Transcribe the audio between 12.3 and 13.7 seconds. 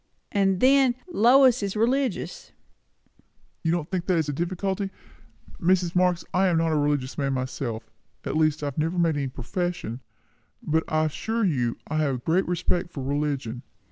respect for religion."